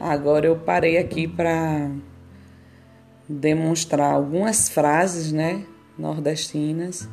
Agora 0.00 0.46
eu 0.46 0.56
parei 0.56 0.98
aqui 0.98 1.28
para 1.28 1.90
demonstrar 3.28 4.12
algumas 4.12 4.68
frases, 4.68 5.32
né, 5.32 5.64
nordestinas 5.98 7.08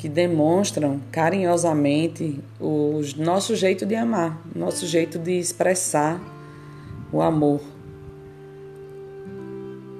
que 0.00 0.08
demonstram 0.08 0.98
carinhosamente 1.12 2.40
o 2.58 3.02
nosso 3.18 3.54
jeito 3.54 3.84
de 3.84 3.94
amar, 3.94 4.40
nosso 4.54 4.86
jeito 4.86 5.18
de 5.18 5.38
expressar 5.38 6.18
o 7.12 7.20
amor. 7.20 7.60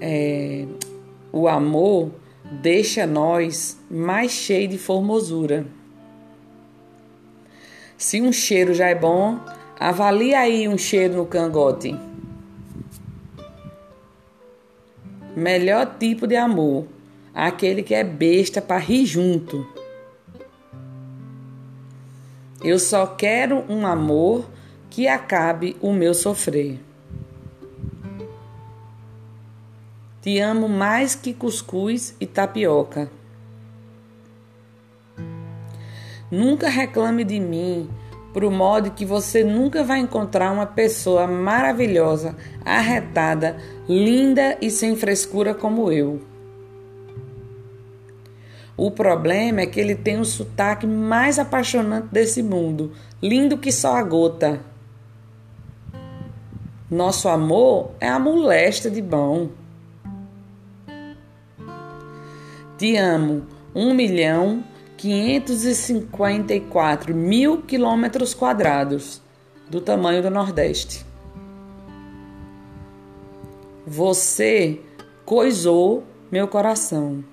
É, 0.00 0.64
o 1.30 1.46
amor 1.46 2.12
deixa 2.62 3.06
nós 3.06 3.78
mais 3.90 4.32
cheios 4.32 4.70
de 4.70 4.78
formosura. 4.78 5.66
Se 7.98 8.22
um 8.22 8.32
cheiro 8.32 8.72
já 8.72 8.86
é 8.86 8.94
bom, 8.94 9.38
avalie 9.78 10.34
aí 10.34 10.66
um 10.66 10.78
cheiro 10.78 11.16
no 11.16 11.26
cangote. 11.26 11.94
Melhor 15.40 15.96
tipo 15.98 16.26
de 16.26 16.36
amor, 16.36 16.86
aquele 17.34 17.82
que 17.82 17.94
é 17.94 18.04
besta 18.04 18.60
para 18.60 18.76
rir 18.76 19.06
junto. 19.06 19.66
Eu 22.62 22.78
só 22.78 23.06
quero 23.06 23.64
um 23.66 23.86
amor 23.86 24.46
que 24.90 25.08
acabe 25.08 25.78
o 25.80 25.94
meu 25.94 26.12
sofrer. 26.12 26.78
Te 30.20 30.38
amo 30.40 30.68
mais 30.68 31.14
que 31.14 31.32
cuscuz 31.32 32.14
e 32.20 32.26
tapioca. 32.26 33.10
Nunca 36.30 36.68
reclame 36.68 37.24
de 37.24 37.40
mim, 37.40 37.88
pro 38.32 38.50
modo 38.50 38.92
que 38.92 39.04
você 39.04 39.42
nunca 39.42 39.82
vai 39.82 39.98
encontrar 39.98 40.52
uma 40.52 40.66
pessoa 40.66 41.26
maravilhosa, 41.26 42.36
arretada, 42.64 43.56
linda 43.88 44.56
e 44.60 44.70
sem 44.70 44.96
frescura 44.96 45.54
como 45.54 45.90
eu. 45.90 46.20
O 48.76 48.90
problema 48.90 49.60
é 49.60 49.66
que 49.66 49.78
ele 49.78 49.94
tem 49.94 50.18
o 50.18 50.24
sotaque 50.24 50.86
mais 50.86 51.38
apaixonante 51.38 52.08
desse 52.10 52.42
mundo, 52.42 52.92
lindo 53.22 53.58
que 53.58 53.70
só 53.70 53.96
a 53.96 54.02
gota. 54.02 54.60
Nosso 56.90 57.28
amor 57.28 57.90
é 58.00 58.08
a 58.08 58.18
molesta 58.18 58.90
de 58.90 59.02
bom. 59.02 59.50
Te 62.78 62.96
amo. 62.96 63.46
Um 63.74 63.92
milhão 63.92 64.64
quinhentos 65.00 65.64
e 65.64 65.74
cinquenta 65.74 66.52
e 66.52 66.60
quatro 66.60 67.14
mil 67.14 67.62
quilômetros 67.62 68.34
quadrados 68.34 69.22
do 69.70 69.80
tamanho 69.80 70.22
do 70.22 70.28
Nordeste. 70.28 71.06
Você 73.86 74.78
coisou 75.24 76.04
meu 76.30 76.46
coração. 76.46 77.24